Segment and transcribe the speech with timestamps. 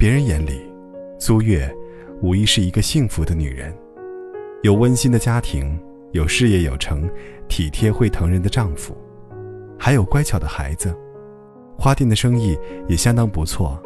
[0.00, 0.62] 别人眼里，
[1.18, 1.70] 苏月
[2.22, 3.70] 无疑是一个幸福的女人，
[4.62, 5.78] 有温馨的家庭，
[6.12, 7.06] 有事业有成、
[7.48, 8.96] 体贴会疼人的丈夫，
[9.78, 10.96] 还有乖巧的孩子。
[11.78, 12.58] 花店的生意
[12.88, 13.78] 也相当不错。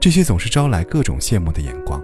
[0.00, 2.02] 这些总是招来各种羡慕的眼光，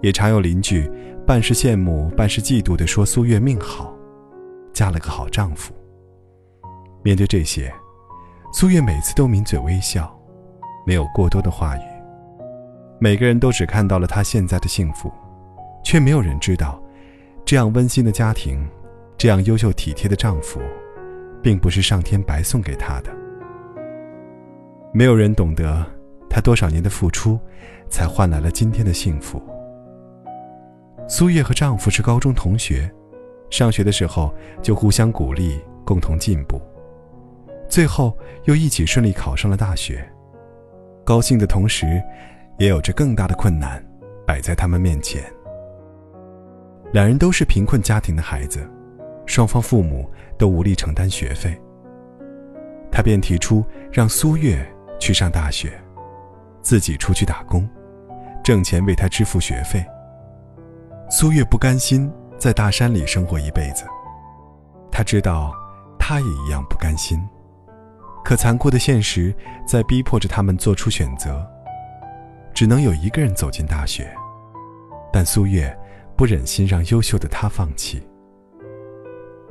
[0.00, 0.90] 也常有邻居
[1.26, 3.94] 半是羡慕、半是嫉妒地说苏月命好，
[4.72, 5.70] 嫁了个好丈夫。
[7.02, 7.70] 面对这些，
[8.54, 10.18] 苏月每次都抿嘴微笑，
[10.86, 11.91] 没有过多的话语。
[13.02, 15.10] 每个人都只看到了她现在的幸福，
[15.82, 16.80] 却没有人知道，
[17.44, 18.64] 这样温馨的家庭，
[19.18, 20.60] 这样优秀体贴的丈夫，
[21.42, 23.10] 并不是上天白送给她的。
[24.94, 25.84] 没有人懂得，
[26.30, 27.40] 她多少年的付出，
[27.88, 29.42] 才换来了今天的幸福。
[31.08, 32.88] 苏月和丈夫是高中同学，
[33.50, 36.62] 上学的时候就互相鼓励，共同进步，
[37.68, 40.08] 最后又一起顺利考上了大学。
[41.04, 42.00] 高兴的同时。
[42.62, 43.84] 也有着更大的困难
[44.24, 45.20] 摆在他们面前。
[46.92, 48.64] 两人都是贫困家庭的孩子，
[49.26, 51.60] 双方父母都无力承担学费。
[52.88, 54.64] 他便提出让苏月
[55.00, 55.72] 去上大学，
[56.60, 57.68] 自己出去打工，
[58.44, 59.84] 挣钱为他支付学费。
[61.10, 63.84] 苏月不甘心在大山里生活一辈子，
[64.88, 65.52] 他知道
[65.98, 67.20] 他也一样不甘心，
[68.24, 69.34] 可残酷的现实
[69.66, 71.44] 在逼迫着他们做出选择。
[72.54, 74.14] 只能有一个人走进大学，
[75.12, 75.76] 但苏月
[76.16, 78.02] 不忍心让优秀的他放弃。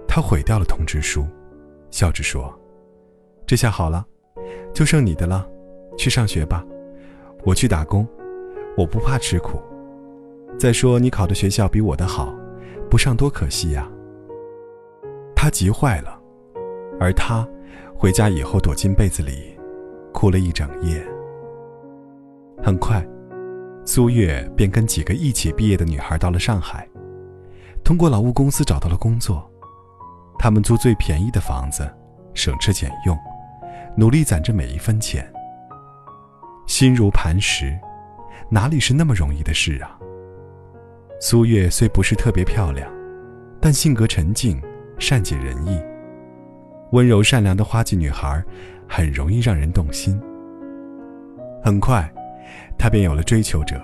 [0.07, 1.25] 他毁掉了通知书，
[1.89, 2.53] 笑着说
[3.47, 4.05] ：“这下好了，
[4.73, 5.47] 就剩你的了，
[5.97, 6.65] 去上学吧，
[7.43, 8.07] 我去打工，
[8.77, 9.61] 我不怕吃苦。
[10.59, 12.33] 再说你考的学校比我的好，
[12.89, 13.89] 不上多可惜呀。”
[15.35, 16.21] 他急坏了，
[16.99, 17.47] 而他
[17.97, 19.57] 回家以后躲进被子里，
[20.13, 21.01] 哭了一整夜。
[22.63, 23.03] 很快，
[23.85, 26.87] 苏月便跟几个一起毕业的女孩到了上海，
[27.83, 29.49] 通过劳务公司找到了工作。
[30.37, 31.91] 他们租最便宜的房子，
[32.35, 33.17] 省吃俭用，
[33.97, 35.27] 努力攒着每一分钱。
[36.67, 37.75] 心如磐石，
[38.47, 39.97] 哪里是那么容易的事啊？
[41.19, 42.87] 苏月虽不是特别漂亮，
[43.59, 44.61] 但性格沉静，
[44.99, 45.81] 善解人意，
[46.91, 48.43] 温柔善良的花季女孩，
[48.87, 50.21] 很容易让人动心。
[51.63, 52.07] 很快。
[52.81, 53.79] 他便有了追求者。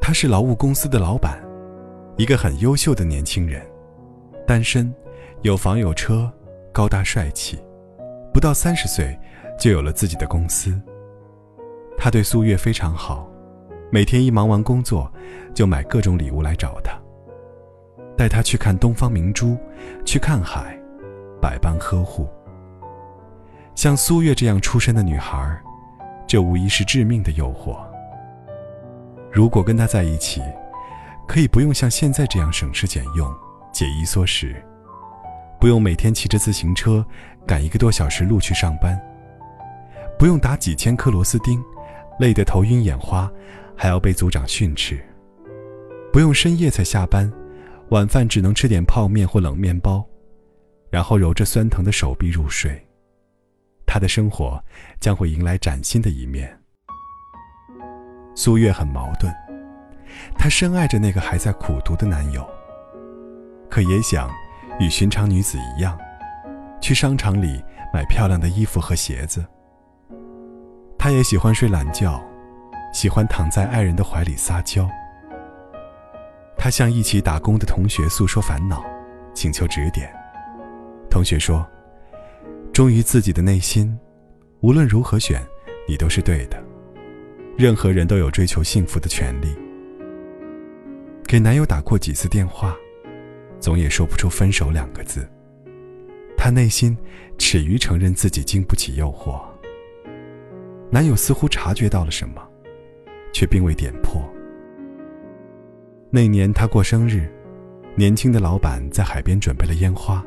[0.00, 1.38] 他是劳务公司的老板，
[2.16, 3.60] 一个很优秀的年轻人，
[4.46, 4.90] 单身，
[5.42, 6.32] 有房有车，
[6.72, 7.62] 高大帅气，
[8.32, 9.14] 不到三十岁
[9.60, 10.80] 就有了自己的公司。
[11.98, 13.28] 他对苏月非常好，
[13.90, 15.12] 每天一忙完工作，
[15.52, 16.98] 就买各种礼物来找她，
[18.16, 19.54] 带她去看东方明珠，
[20.02, 20.80] 去看海，
[21.42, 22.26] 百般呵护。
[23.74, 25.62] 像苏月这样出身的女孩。
[26.26, 27.78] 这无疑是致命的诱惑。
[29.30, 30.40] 如果跟他在一起，
[31.28, 33.32] 可以不用像现在这样省吃俭用、
[33.72, 34.56] 节衣缩食，
[35.60, 37.04] 不用每天骑着自行车
[37.46, 38.98] 赶一个多小时路去上班，
[40.18, 41.62] 不用打几千颗螺丝钉，
[42.18, 43.30] 累得头晕眼花，
[43.76, 44.98] 还要被组长训斥，
[46.12, 47.30] 不用深夜才下班，
[47.90, 50.04] 晚饭只能吃点泡面或冷面包，
[50.88, 52.85] 然后揉着酸疼的手臂入睡。
[53.86, 54.62] 他的生活
[55.00, 56.58] 将会迎来崭新的一面。
[58.34, 59.32] 苏月很矛盾，
[60.36, 62.46] 她深爱着那个还在苦读的男友，
[63.70, 64.30] 可也想
[64.78, 65.98] 与寻常女子一样，
[66.80, 67.64] 去商场里
[67.94, 69.42] 买漂亮的衣服和鞋子。
[70.98, 72.22] 她也喜欢睡懒觉，
[72.92, 74.86] 喜欢躺在爱人的怀里撒娇。
[76.58, 78.84] 她向一起打工的同学诉说烦恼，
[79.32, 80.12] 请求指点。
[81.08, 81.66] 同学说。
[82.76, 83.98] 忠于自己的内心，
[84.60, 85.40] 无论如何选，
[85.88, 86.62] 你都是对的。
[87.56, 89.46] 任何人都有追求幸福的权利。
[91.26, 92.76] 给男友打过几次电话，
[93.58, 95.26] 总也说不出分手两个字。
[96.36, 96.94] 她内心
[97.38, 99.40] 耻于承认自己经不起诱惑。
[100.90, 102.46] 男友似乎察觉到了什么，
[103.32, 104.22] 却并未点破。
[106.10, 107.26] 那年他过生日，
[107.94, 110.22] 年轻的老板在海边准备了烟花。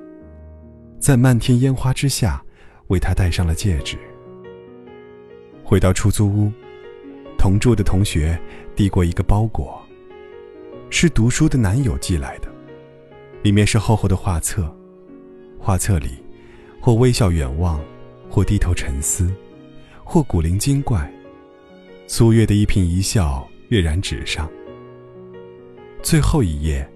[1.00, 2.44] 在漫天烟花之下，
[2.88, 3.98] 为他戴上了戒指。
[5.63, 6.51] 回到出租屋，
[7.38, 8.38] 同住的同学
[8.75, 9.81] 递过一个包裹，
[10.90, 12.50] 是读书的男友寄来的，
[13.44, 14.75] 里面是厚厚的画册，
[15.57, 16.22] 画册里，
[16.81, 17.80] 或微笑远望，
[18.30, 19.34] 或低头沉思，
[20.04, 21.10] 或古灵精怪。
[22.07, 24.50] 苏月的一颦一笑跃然纸上。
[26.02, 26.88] 最后一页，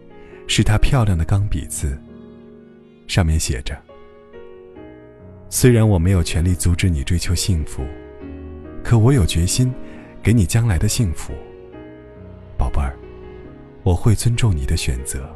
[0.47, 1.97] 是他漂亮的钢笔字，
[3.07, 3.79] 上面写着。
[5.55, 7.85] 虽然我没有权利阻止你追求幸福，
[8.83, 9.71] 可我有决心
[10.19, 11.31] 给你将来的幸福。
[12.57, 12.97] 宝贝儿，
[13.83, 15.29] 我会尊重你的选择。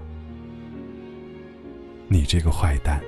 [2.08, 3.00] 你这个坏蛋！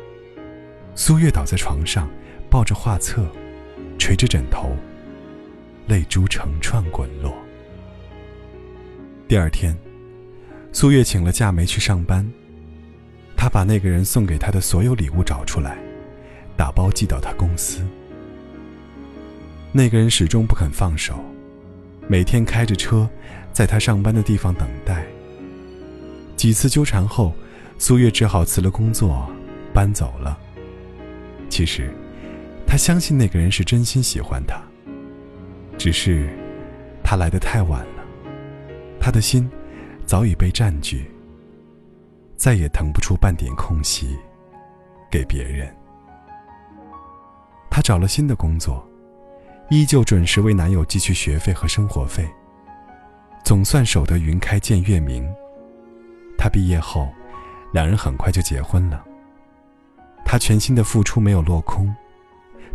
[0.93, 2.07] 苏月倒在床上，
[2.47, 3.27] 抱着画册，
[3.97, 4.69] 垂着枕头，
[5.87, 7.33] 泪珠成串滚落。
[9.27, 9.75] 第二天，
[10.71, 12.23] 苏月请了假没去上班。
[13.35, 15.75] 她把那个人送给她的所有礼物找出来，
[16.59, 17.81] 打包寄到他公司。
[19.71, 21.23] 那个人始终不肯放手，
[22.09, 23.09] 每天开着车，
[23.53, 25.05] 在他上班的地方等待。
[26.35, 27.33] 几次纠缠后，
[27.77, 29.25] 苏月只好辞了工作，
[29.73, 30.37] 搬走了。
[31.47, 31.93] 其实，
[32.67, 34.61] 他相信那个人是真心喜欢他，
[35.77, 36.27] 只是
[37.01, 38.03] 他来的太晚了。
[38.99, 39.49] 他的心
[40.05, 41.09] 早已被占据，
[42.35, 44.17] 再也腾不出半点空隙
[45.09, 45.73] 给别人。
[47.69, 48.87] 她找了新的工作，
[49.69, 52.27] 依旧准时为男友寄去学费和生活费，
[53.43, 55.27] 总算守得云开见月明。
[56.37, 57.09] 她毕业后，
[57.71, 59.03] 两人很快就结婚了。
[60.25, 61.93] 她全心的付出没有落空，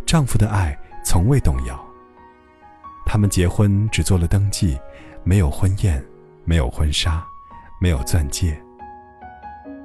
[0.05, 1.79] 丈夫的爱从未动摇。
[3.05, 4.77] 他们结婚只做了登记，
[5.23, 6.03] 没有婚宴。
[6.47, 7.25] 没有婚纱，
[7.81, 8.55] 没有钻戒。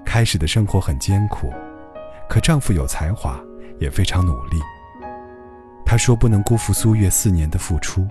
[0.04, 1.50] 开始的生活很艰苦，
[2.28, 3.40] 可丈夫有才华，
[3.78, 4.60] 也非常努力。
[5.90, 8.06] 他说不能辜负苏月四年的付出，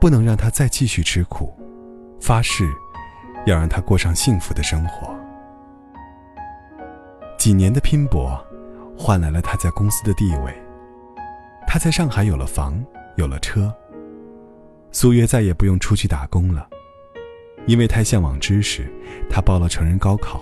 [0.00, 1.56] 不能让她再继续吃苦，
[2.20, 2.68] 发誓
[3.46, 5.14] 要让她过上幸福的生活。
[7.38, 8.36] 几年的拼搏，
[8.98, 10.52] 换来了他在公司的地位。
[11.64, 13.72] 他在上海有了房，有了车。
[14.90, 16.68] 苏月再也不用出去打工了。
[17.66, 18.92] 因为太向往知识，
[19.30, 20.40] 他报了成人高考，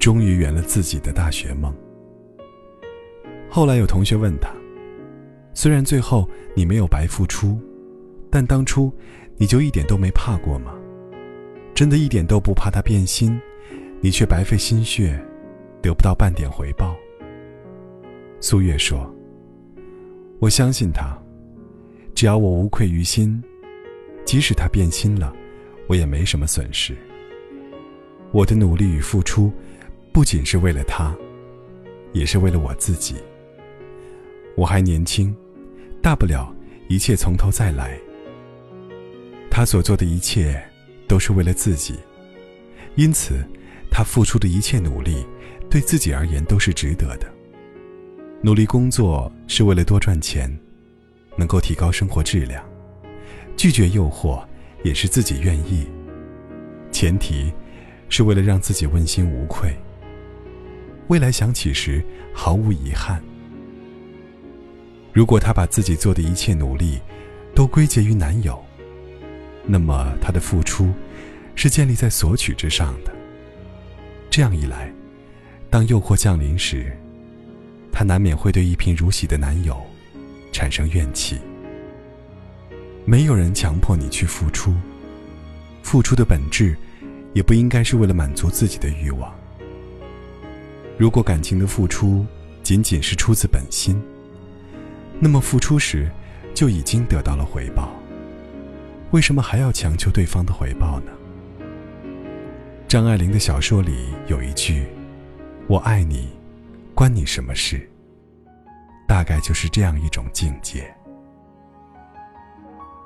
[0.00, 1.72] 终于圆了自己的大学梦。
[3.48, 4.50] 后来有同学问他
[5.60, 6.24] ：“虽然最后
[6.54, 7.58] 你没有白付出，
[8.30, 8.92] 但当初
[9.36, 10.72] 你就一点都没怕过吗？
[11.74, 13.36] 真的一点都不怕他变心，
[14.00, 15.20] 你却白费心血，
[15.82, 16.94] 得不到半点回报？”
[18.38, 19.12] 苏月说
[20.38, 21.20] ：“我相信他，
[22.14, 23.42] 只要我无愧于心，
[24.24, 25.34] 即使他变心了。”
[25.90, 26.94] 我也没什么损失。
[28.30, 29.50] 我的努力与付出，
[30.12, 31.12] 不仅是为了他，
[32.12, 33.16] 也是为了我自己。
[34.54, 35.34] 我还年轻，
[36.08, 36.50] 大不了
[36.88, 37.98] 一切从头再来。
[39.50, 40.58] 他所做的一切，
[41.06, 41.96] 都是为了自己，
[42.94, 43.46] 因此，
[43.90, 45.22] 他付出的一切努力，
[45.68, 47.30] 对自己而言都是值得的。
[48.40, 50.50] 努力工作是为了多赚钱，
[51.36, 52.64] 能够提高生活质量，
[53.54, 54.42] 拒绝诱惑。
[54.84, 55.86] 也是自己愿意，
[56.90, 57.52] 前提
[58.08, 59.76] 是为了让自己问心无愧。
[61.08, 62.02] 未来想起时
[62.32, 63.22] 毫无遗憾。
[65.12, 67.00] 如果她把自己做的一切努力
[67.54, 68.62] 都归结于男友，
[69.66, 70.92] 那么她的付出
[71.54, 73.12] 是建立在索取之上的。
[74.30, 74.92] 这样一来，
[75.70, 76.96] 当诱惑降临时，
[77.90, 79.76] 她难免会对一贫如洗的男友
[80.52, 81.38] 产生怨气。
[83.04, 84.74] 没有人强迫你去付出，
[85.82, 86.76] 付出的本质，
[87.32, 89.34] 也不应该是为了满足自己的欲望。
[90.98, 92.26] 如果感情的付出
[92.62, 94.00] 仅仅是出自本心，
[95.20, 96.10] 那么付出时
[96.54, 97.90] 就已经得到了回报，
[99.10, 101.12] 为什么还要强求对方的回报呢？
[102.86, 104.86] 张爱玲的小说里有一句
[105.68, 106.28] ：“我爱你，
[106.94, 107.88] 关你什么事？”
[109.08, 110.88] 大概就是这样一种境界。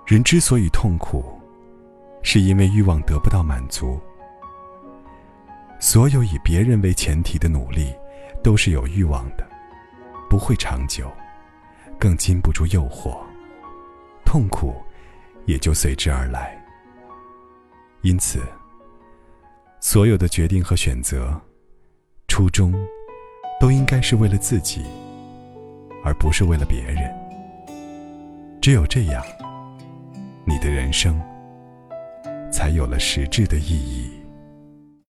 [0.06, 1.24] 人之所以痛苦，
[2.22, 3.98] 是因为欲望得不到满足。
[5.80, 7.92] 所有以别人为前提的努力，
[8.42, 9.46] 都是有欲望的，
[10.28, 11.10] 不会长久，
[12.02, 13.16] 更禁不住诱惑，
[14.24, 14.74] 痛苦
[15.46, 16.60] 也就随之而来。
[18.00, 18.42] 因此，
[19.78, 21.40] 所有的决定和选择，
[22.26, 22.74] 初衷
[23.60, 24.84] 都应该是为了自己，
[26.02, 27.08] 而不是为了别人。
[28.60, 29.24] 只有这样。
[30.44, 31.22] 你的人生
[32.50, 34.21] 才有了实质的意义。